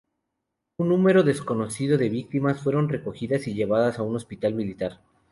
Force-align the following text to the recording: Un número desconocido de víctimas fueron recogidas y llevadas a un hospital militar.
Un 0.79 0.89
número 0.89 1.21
desconocido 1.21 1.95
de 1.95 2.09
víctimas 2.09 2.59
fueron 2.59 2.89
recogidas 2.89 3.47
y 3.47 3.53
llevadas 3.53 3.99
a 3.99 4.01
un 4.01 4.15
hospital 4.15 4.55
militar. 4.55 4.99